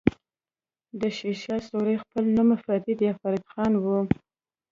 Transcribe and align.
د 0.99 1.01
شير 1.17 1.35
شاه 1.43 1.61
سوری 1.69 1.95
خپل 2.03 2.23
نوم 2.35 2.49
فريد 2.63 2.99
يا 3.07 3.13
فريد 3.21 3.43
خان 3.51 3.73
وه. 3.83 3.99